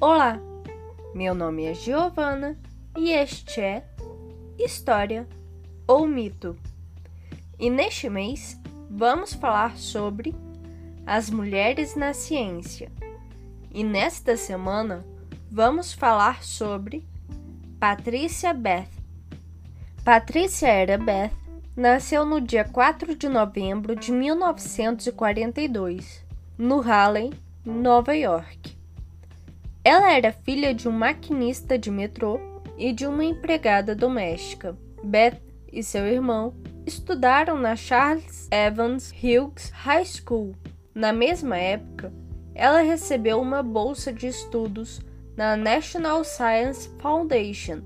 Olá, 0.00 0.40
meu 1.12 1.34
nome 1.34 1.64
é 1.64 1.74
Giovana 1.74 2.56
e 2.96 3.10
este 3.10 3.60
é 3.60 3.84
História 4.56 5.26
ou 5.88 6.06
Mito. 6.06 6.56
E 7.58 7.68
neste 7.68 8.08
mês 8.08 8.56
vamos 8.88 9.34
falar 9.34 9.76
sobre 9.76 10.36
as 11.04 11.28
mulheres 11.28 11.96
na 11.96 12.14
ciência. 12.14 12.92
E 13.72 13.82
nesta 13.82 14.36
semana 14.36 15.04
vamos 15.50 15.92
falar 15.92 16.44
sobre 16.44 17.04
Patrícia 17.80 18.54
Beth. 18.54 18.86
Patrícia 20.04 20.68
Era 20.68 20.96
Beth 20.96 21.32
nasceu 21.74 22.24
no 22.24 22.40
dia 22.40 22.62
4 22.62 23.16
de 23.16 23.28
novembro 23.28 23.96
de 23.96 24.12
1942, 24.12 26.24
no 26.56 26.88
Harlem, 26.88 27.32
Nova 27.64 28.14
York. 28.14 28.77
Ela 29.90 30.12
era 30.12 30.32
filha 30.32 30.74
de 30.74 30.86
um 30.86 30.92
maquinista 30.92 31.78
de 31.78 31.90
metrô 31.90 32.38
e 32.76 32.92
de 32.92 33.06
uma 33.06 33.24
empregada 33.24 33.94
doméstica. 33.94 34.76
Beth 35.02 35.40
e 35.72 35.82
seu 35.82 36.06
irmão 36.06 36.52
estudaram 36.84 37.58
na 37.58 37.74
Charles 37.74 38.48
Evans 38.50 39.10
Hughes 39.10 39.70
High 39.70 40.04
School. 40.04 40.54
Na 40.94 41.10
mesma 41.10 41.56
época, 41.56 42.12
ela 42.54 42.82
recebeu 42.82 43.40
uma 43.40 43.62
bolsa 43.62 44.12
de 44.12 44.26
estudos 44.26 45.00
na 45.34 45.56
National 45.56 46.22
Science 46.22 46.90
Foundation, 46.98 47.80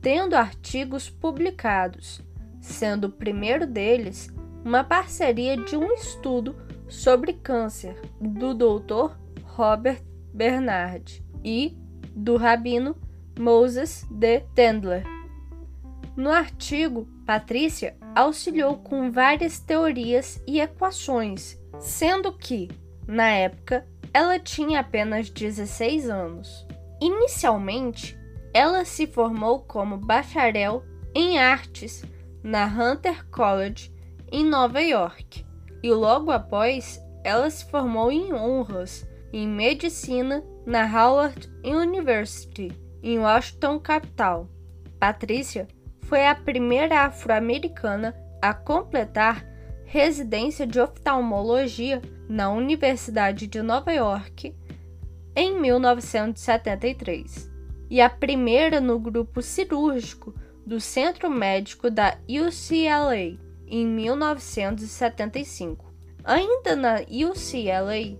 tendo 0.00 0.36
artigos 0.36 1.10
publicados, 1.10 2.22
sendo 2.60 3.08
o 3.08 3.12
primeiro 3.12 3.66
deles 3.66 4.32
uma 4.64 4.84
parceria 4.84 5.56
de 5.56 5.76
um 5.76 5.92
estudo 5.92 6.54
sobre 6.86 7.32
câncer 7.32 8.00
do 8.20 8.54
Dr. 8.54 9.16
Robert 9.42 10.00
Bernard 10.36 11.24
e 11.42 11.74
do 12.14 12.36
rabino 12.36 12.94
Moses 13.38 14.06
de 14.10 14.40
Tendler. 14.54 15.04
No 16.14 16.30
artigo, 16.30 17.08
Patrícia 17.24 17.96
auxiliou 18.14 18.76
com 18.76 19.10
várias 19.10 19.58
teorias 19.58 20.40
e 20.46 20.60
equações, 20.60 21.58
sendo 21.78 22.32
que, 22.32 22.68
na 23.08 23.30
época, 23.30 23.86
ela 24.12 24.38
tinha 24.38 24.80
apenas 24.80 25.30
16 25.30 26.08
anos. 26.08 26.66
Inicialmente, 27.00 28.18
ela 28.52 28.84
se 28.84 29.06
formou 29.06 29.60
como 29.60 29.96
bacharel 29.96 30.84
em 31.14 31.38
artes 31.38 32.04
na 32.42 32.66
Hunter 32.66 33.26
College 33.30 33.92
em 34.30 34.44
Nova 34.44 34.80
York 34.80 35.44
e 35.82 35.90
logo 35.90 36.30
após 36.30 37.00
ela 37.24 37.48
se 37.50 37.64
formou 37.70 38.10
em 38.10 38.32
honras 38.32 39.06
em 39.32 39.46
medicina 39.46 40.42
na 40.64 40.84
Howard 40.84 41.48
University, 41.64 42.72
em 43.02 43.18
Washington, 43.18 43.78
capital. 43.78 44.48
Patrícia 44.98 45.68
foi 46.02 46.26
a 46.26 46.34
primeira 46.34 47.02
afro-americana 47.02 48.16
a 48.40 48.54
completar 48.54 49.46
residência 49.84 50.66
de 50.66 50.80
oftalmologia 50.80 52.00
na 52.28 52.50
Universidade 52.50 53.46
de 53.46 53.62
Nova 53.62 53.92
York 53.92 54.52
em 55.34 55.58
1973 55.60 57.50
e 57.88 58.00
a 58.00 58.10
primeira 58.10 58.80
no 58.80 58.98
grupo 58.98 59.40
cirúrgico 59.42 60.34
do 60.66 60.80
Centro 60.80 61.30
Médico 61.30 61.88
da 61.90 62.18
UCLA 62.28 63.38
em 63.68 63.86
1975. 63.86 65.86
Ainda 66.24 66.74
na 66.74 66.96
UCLA, 67.02 68.18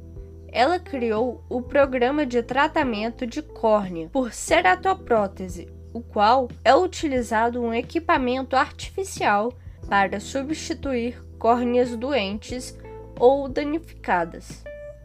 ela 0.53 0.79
criou 0.79 1.43
o 1.49 1.63
programa 1.63 2.27
de 2.27 2.43
tratamento 2.43 3.27
de 3.27 3.41
córnea 3.43 4.09
por 4.13 4.33
ceratoprótese, 4.33 5.69
o 5.93 6.01
qual 6.01 6.49
é 6.65 6.75
utilizado 6.75 7.63
um 7.63 7.73
equipamento 7.73 8.57
artificial 8.57 9.53
para 9.89 10.19
substituir 10.21 11.23
córneas 11.39 11.97
doentes 11.97 12.77
ou 13.19 13.49
danificadas. 13.49 14.63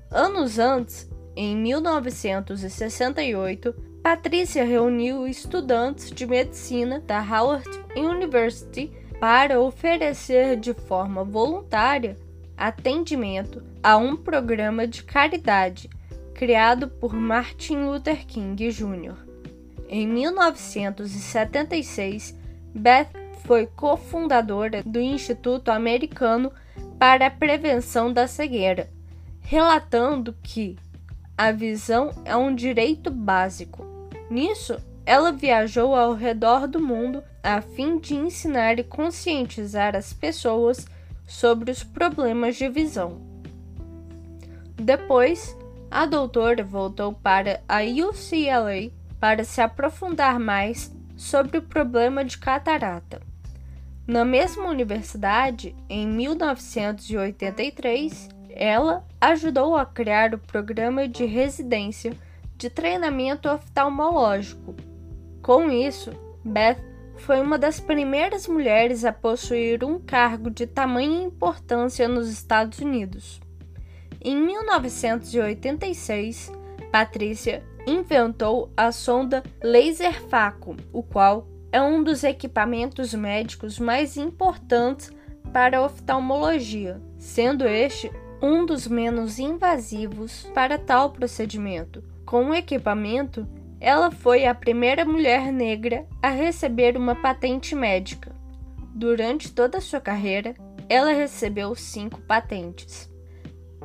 Anos 0.09 0.59
antes, 0.59 1.09
em 1.35 1.55
1968, 1.55 3.73
Patrícia 4.03 4.65
reuniu 4.65 5.27
estudantes 5.27 6.11
de 6.11 6.25
medicina 6.25 6.99
da 6.99 7.21
Howard 7.21 7.69
University 7.95 8.91
para 9.19 9.61
oferecer 9.61 10.57
de 10.57 10.73
forma 10.73 11.23
voluntária 11.23 12.17
atendimento 12.57 13.63
a 13.81 13.97
um 13.97 14.15
programa 14.15 14.85
de 14.87 15.01
caridade 15.03 15.89
criado 16.33 16.87
por 16.87 17.13
Martin 17.13 17.83
Luther 17.83 18.25
King 18.25 18.71
Jr. 18.71 19.15
Em 19.87 20.07
1976, 20.07 22.35
Beth 22.73 23.09
foi 23.43 23.67
cofundadora 23.67 24.81
do 24.83 24.99
Instituto 24.99 25.69
Americano 25.69 26.51
para 26.97 27.27
a 27.27 27.31
Prevenção 27.31 28.11
da 28.13 28.27
Cegueira, 28.27 28.89
relatando 29.41 30.33
que 30.41 30.77
a 31.37 31.51
visão 31.51 32.11
é 32.23 32.33
um 32.35 32.55
direito 32.55 33.11
básico. 33.11 33.85
Nisso, 34.29 34.77
ela 35.05 35.31
viajou 35.31 35.95
ao 35.95 36.13
redor 36.13 36.67
do 36.67 36.79
mundo 36.79 37.23
a 37.43 37.61
fim 37.61 37.97
de 37.97 38.15
ensinar 38.15 38.79
e 38.79 38.83
conscientizar 38.83 39.95
as 39.95 40.13
pessoas 40.13 40.85
sobre 41.31 41.71
os 41.71 41.83
problemas 41.83 42.55
de 42.57 42.67
visão. 42.67 43.21
Depois, 44.75 45.55
a 45.89 46.05
doutora 46.05 46.61
voltou 46.63 47.13
para 47.13 47.63
a 47.67 47.79
UCLA 47.81 48.91
para 49.19 49.43
se 49.43 49.59
aprofundar 49.61 50.39
mais 50.39 50.95
sobre 51.15 51.57
o 51.57 51.61
problema 51.61 52.25
de 52.25 52.37
catarata. 52.37 53.21
Na 54.05 54.23
mesma 54.25 54.67
universidade, 54.67 55.73
em 55.89 56.05
1983, 56.05 58.29
ela 58.49 59.07
ajudou 59.21 59.77
a 59.77 59.85
criar 59.85 60.33
o 60.33 60.39
programa 60.39 61.07
de 61.07 61.23
residência 61.25 62.11
de 62.57 62.69
treinamento 62.69 63.47
oftalmológico. 63.47 64.75
Com 65.41 65.71
isso, 65.71 66.11
Beth 66.43 66.90
foi 67.17 67.41
uma 67.41 67.57
das 67.57 67.79
primeiras 67.79 68.47
mulheres 68.47 69.05
a 69.05 69.11
possuir 69.11 69.83
um 69.83 69.99
cargo 69.99 70.49
de 70.49 70.65
tamanha 70.65 71.23
importância 71.23 72.07
nos 72.07 72.29
Estados 72.29 72.79
Unidos. 72.79 73.41
Em 74.23 74.35
1986, 74.35 76.51
Patrícia 76.91 77.63
inventou 77.87 78.71
a 78.75 78.91
sonda 78.91 79.41
Laser 79.63 80.21
Faco, 80.23 80.75
o 80.91 81.01
qual 81.01 81.47
é 81.71 81.81
um 81.81 82.03
dos 82.03 82.23
equipamentos 82.23 83.13
médicos 83.13 83.79
mais 83.79 84.17
importantes 84.17 85.09
para 85.53 85.77
a 85.77 85.85
oftalmologia, 85.85 87.01
sendo 87.17 87.65
este 87.67 88.11
um 88.41 88.65
dos 88.65 88.87
menos 88.87 89.39
invasivos 89.39 90.49
para 90.53 90.77
tal 90.77 91.11
procedimento. 91.11 92.03
Com 92.25 92.49
o 92.49 92.55
equipamento, 92.55 93.47
ela 93.81 94.09
foi 94.11 94.45
a 94.45 94.53
primeira 94.53 95.03
mulher 95.03 95.51
negra 95.51 96.05
a 96.21 96.29
receber 96.29 96.95
uma 96.95 97.15
patente 97.15 97.75
médica. 97.75 98.31
Durante 98.93 99.51
toda 99.51 99.81
sua 99.81 99.99
carreira, 99.99 100.53
ela 100.87 101.11
recebeu 101.11 101.73
cinco 101.73 102.21
patentes. 102.21 103.09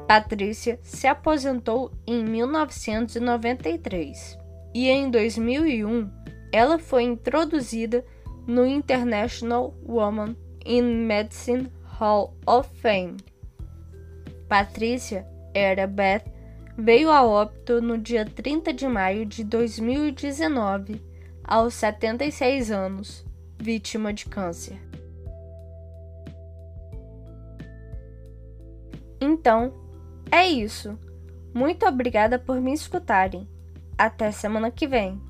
Patrícia 0.06 0.78
se 0.82 1.06
aposentou 1.06 1.90
em 2.06 2.22
1993 2.22 4.38
e 4.74 4.90
em 4.90 5.10
2001 5.10 6.10
ela 6.52 6.78
foi 6.78 7.04
introduzida 7.04 8.04
no 8.46 8.66
International 8.66 9.74
Women 9.82 10.36
in 10.64 11.06
Medicine 11.06 11.72
Hall 11.98 12.36
of 12.46 12.68
Fame. 12.80 13.16
Patrícia 14.46 15.26
era 15.54 15.86
Beth 15.86 16.35
veio 16.76 17.10
a 17.10 17.24
óbito 17.24 17.80
no 17.80 17.96
dia 17.96 18.24
30 18.24 18.72
de 18.72 18.86
maio 18.86 19.24
de 19.24 19.42
2019, 19.42 21.02
aos 21.42 21.74
76 21.74 22.70
anos, 22.70 23.24
vítima 23.58 24.12
de 24.12 24.26
câncer. 24.26 24.78
Então, 29.20 29.72
é 30.30 30.46
isso. 30.46 30.98
Muito 31.54 31.86
obrigada 31.86 32.38
por 32.38 32.60
me 32.60 32.72
escutarem. 32.72 33.48
Até 33.96 34.30
semana 34.30 34.70
que 34.70 34.86
vem. 34.86 35.25